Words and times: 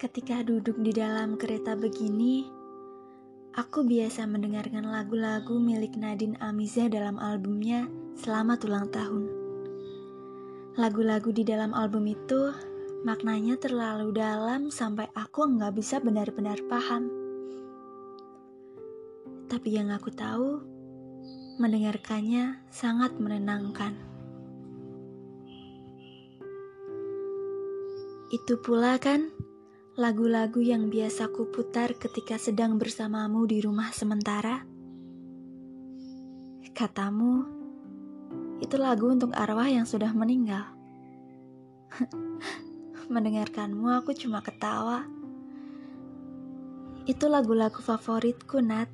Ketika 0.00 0.40
duduk 0.40 0.80
di 0.80 0.96
dalam 0.96 1.36
kereta 1.36 1.76
begini, 1.76 2.48
aku 3.52 3.84
biasa 3.84 4.24
mendengarkan 4.24 4.88
lagu-lagu 4.88 5.60
milik 5.60 5.92
Nadine 6.00 6.40
Amiza 6.40 6.88
dalam 6.88 7.20
albumnya 7.20 7.84
Selamat 8.16 8.64
Ulang 8.64 8.88
Tahun. 8.88 9.28
Lagu-lagu 10.80 11.28
di 11.36 11.44
dalam 11.44 11.76
album 11.76 12.08
itu 12.08 12.48
maknanya 13.04 13.60
terlalu 13.60 14.16
dalam 14.16 14.72
sampai 14.72 15.04
aku 15.12 15.44
nggak 15.52 15.76
bisa 15.76 16.00
benar-benar 16.00 16.56
paham. 16.64 17.12
Tapi 19.52 19.68
yang 19.68 19.92
aku 19.92 20.08
tahu, 20.16 20.64
mendengarkannya 21.60 22.56
sangat 22.72 23.20
menenangkan. 23.20 24.00
Itu 28.32 28.56
pula 28.64 28.96
kan 28.96 29.28
lagu-lagu 29.98 30.62
yang 30.62 30.86
biasa 30.86 31.34
ku 31.34 31.50
putar 31.50 31.98
ketika 31.98 32.38
sedang 32.38 32.78
bersamamu 32.78 33.42
di 33.42 33.58
rumah 33.58 33.90
sementara? 33.90 34.62
Katamu, 36.70 37.42
itu 38.62 38.78
lagu 38.78 39.10
untuk 39.10 39.34
arwah 39.34 39.66
yang 39.66 39.82
sudah 39.82 40.14
meninggal. 40.14 40.62
Mendengarkanmu 43.12 43.90
aku 43.98 44.14
cuma 44.14 44.38
ketawa. 44.46 45.10
Itu 47.10 47.26
lagu-lagu 47.26 47.82
favoritku, 47.82 48.62
Nat. 48.62 48.86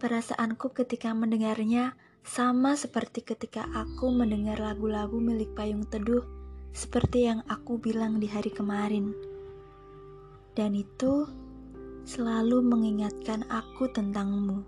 Perasaanku 0.00 0.72
ketika 0.72 1.12
mendengarnya 1.12 1.92
sama 2.24 2.72
seperti 2.72 3.20
ketika 3.20 3.68
aku 3.76 4.08
mendengar 4.08 4.56
lagu-lagu 4.56 5.20
milik 5.20 5.52
Payung 5.52 5.84
Teduh, 5.84 6.24
seperti 6.72 7.28
yang 7.28 7.44
aku 7.52 7.76
bilang 7.76 8.16
di 8.16 8.32
hari 8.32 8.48
kemarin 8.48 9.29
dan 10.58 10.74
itu 10.74 11.28
selalu 12.04 12.58
mengingatkan 12.64 13.46
aku 13.46 13.86
tentangmu. 13.92 14.66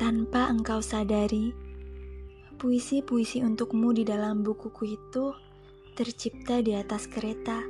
Tanpa 0.00 0.50
engkau 0.50 0.82
sadari, 0.82 1.54
puisi-puisi 2.58 3.44
untukmu 3.44 3.94
di 3.94 4.02
dalam 4.02 4.42
bukuku 4.42 4.98
itu 4.98 5.36
tercipta 5.94 6.58
di 6.64 6.74
atas 6.74 7.06
kereta. 7.06 7.62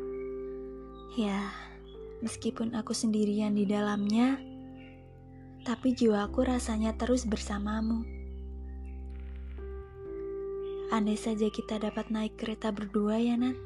Ya, 1.19 1.53
meskipun 2.25 2.73
aku 2.73 2.97
sendirian 2.97 3.53
di 3.53 3.69
dalamnya, 3.69 4.41
tapi 5.67 5.93
jiwaku 5.93 6.47
rasanya 6.47 6.97
terus 6.97 7.29
bersamamu. 7.29 8.22
Andai 10.93 11.17
saja 11.17 11.49
kita 11.49 11.81
dapat 11.81 12.13
naik 12.13 12.37
kereta 12.37 12.69
berdua 12.69 13.17
ya, 13.17 13.33
Nan. 13.33 13.57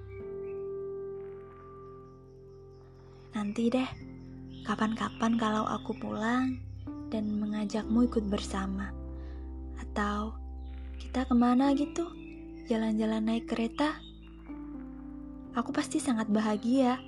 Nanti 3.35 3.67
deh, 3.67 3.91
kapan-kapan 4.63 5.35
kalau 5.35 5.67
aku 5.67 5.91
pulang 5.99 6.63
dan 7.11 7.27
mengajakmu 7.35 8.07
ikut 8.07 8.31
bersama. 8.31 8.95
Atau 9.75 10.39
kita 11.03 11.27
ke 11.27 11.35
mana 11.35 11.75
gitu, 11.75 12.07
jalan-jalan 12.71 13.27
naik 13.27 13.51
kereta. 13.51 13.99
Aku 15.59 15.75
pasti 15.75 15.99
sangat 15.99 16.31
bahagia. 16.31 17.03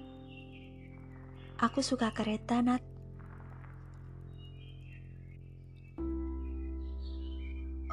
Aku 1.63 1.79
suka 1.79 2.11
kereta, 2.11 2.59
Nat. 2.59 2.83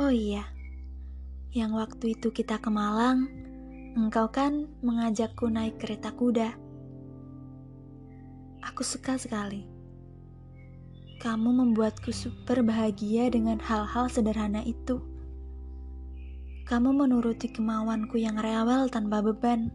Oh 0.01 0.09
iya, 0.09 0.54
yang 1.55 1.71
waktu 1.71 2.19
itu 2.19 2.35
kita 2.35 2.59
ke 2.59 2.67
Malang, 2.67 3.31
engkau 3.95 4.27
kan 4.27 4.67
mengajakku 4.83 5.47
naik 5.47 5.79
kereta 5.79 6.11
kuda. 6.11 6.51
Aku 8.59 8.83
suka 8.83 9.15
sekali. 9.15 9.63
Kamu 11.23 11.55
membuatku 11.55 12.11
super 12.11 12.59
bahagia 12.59 13.31
dengan 13.31 13.55
hal-hal 13.63 14.11
sederhana 14.11 14.67
itu. 14.67 14.99
Kamu 16.67 16.91
menuruti 16.91 17.47
kemauanku 17.47 18.19
yang 18.19 18.35
rewel 18.35 18.91
tanpa 18.91 19.23
beban. 19.23 19.71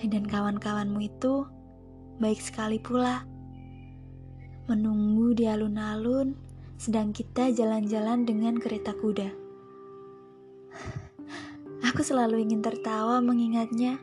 Dan 0.00 0.24
kawan-kawanmu 0.24 1.04
itu 1.04 1.44
baik 2.16 2.40
sekali 2.40 2.80
pula. 2.80 3.28
Menunggu 4.72 5.36
di 5.36 5.44
alun-alun, 5.44 6.32
sedang 6.80 7.12
kita 7.12 7.52
jalan-jalan 7.52 8.24
dengan 8.24 8.56
kereta 8.56 8.96
kuda. 8.96 9.39
Aku 11.90 12.04
selalu 12.04 12.44
ingin 12.44 12.62
tertawa 12.62 13.18
mengingatnya. 13.18 13.98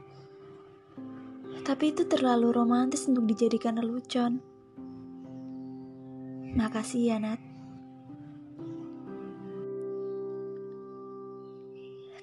Tapi 1.67 1.91
itu 1.91 2.07
terlalu 2.07 2.51
romantis 2.55 3.07
untuk 3.11 3.27
dijadikan 3.27 3.79
lelucon. 3.79 4.39
Makasih 6.57 7.13
ya, 7.13 7.17
Nat. 7.19 7.41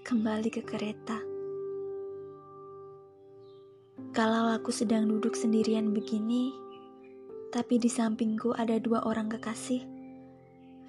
Kembali 0.04 0.48
ke 0.52 0.60
kereta. 0.64 1.16
Kalau 4.14 4.54
aku 4.54 4.70
sedang 4.70 5.10
duduk 5.10 5.34
sendirian 5.34 5.90
begini, 5.90 6.54
tapi 7.50 7.82
di 7.82 7.90
sampingku 7.90 8.54
ada 8.54 8.78
dua 8.78 9.02
orang 9.06 9.26
kekasih, 9.26 9.82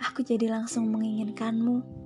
aku 0.02 0.22
jadi 0.22 0.50
langsung 0.50 0.90
menginginkanmu. 0.94 2.05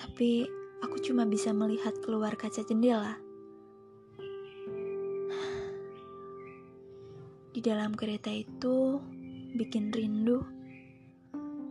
Tapi 0.00 0.48
aku 0.80 0.96
cuma 1.04 1.28
bisa 1.28 1.52
melihat 1.52 1.92
keluar 2.00 2.32
kaca 2.32 2.64
jendela. 2.64 3.20
Di 7.52 7.60
dalam 7.60 7.92
kereta 7.92 8.32
itu 8.32 8.96
bikin 9.52 9.92
rindu, 9.92 10.40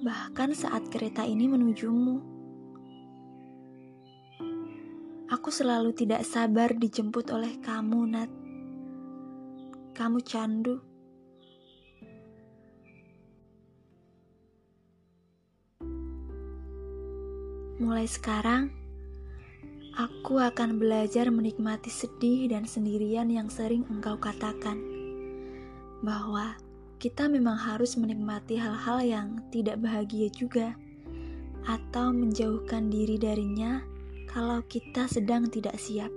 bahkan 0.05 0.53
saat 0.53 0.93
kereta 0.93 1.25
ini 1.25 1.49
menujumu. 1.49 2.21
Aku 5.33 5.49
selalu 5.49 5.97
tidak 5.97 6.21
sabar 6.21 6.77
dijemput 6.77 7.33
oleh 7.33 7.57
kamu, 7.65 7.99
Nat. 8.13 8.31
Kamu 9.97 10.21
candu. 10.21 10.88
Mulai 17.79 18.11
sekarang, 18.11 18.75
Aku 19.99 20.39
akan 20.39 20.79
belajar 20.79 21.27
menikmati 21.27 21.91
sedih 21.91 22.47
dan 22.47 22.63
sendirian 22.63 23.27
yang 23.27 23.51
sering 23.51 23.83
engkau 23.91 24.15
katakan. 24.15 24.79
Bahwa 25.99 26.55
kita 27.03 27.27
memang 27.27 27.59
harus 27.59 27.99
menikmati 27.99 28.55
hal-hal 28.55 29.03
yang 29.03 29.27
tidak 29.51 29.83
bahagia 29.83 30.31
juga, 30.31 30.79
atau 31.67 32.15
menjauhkan 32.15 32.87
diri 32.87 33.19
darinya 33.19 33.83
kalau 34.31 34.63
kita 34.71 35.03
sedang 35.11 35.51
tidak 35.51 35.75
siap. 35.75 36.11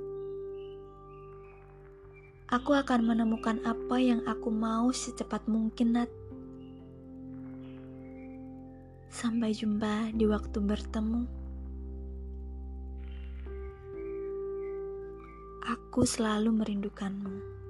Aku 2.54 2.78
akan 2.78 3.02
menemukan 3.02 3.58
apa 3.66 3.98
yang 3.98 4.22
aku 4.30 4.54
mau 4.54 4.94
secepat 4.94 5.42
mungkin, 5.50 5.98
Nat. 5.98 6.10
Sampai 9.10 9.58
jumpa 9.58 10.14
di 10.14 10.22
waktu 10.30 10.62
bertemu. 10.62 11.41
Aku 15.92 16.08
selalu 16.08 16.56
merindukanmu. 16.56 17.61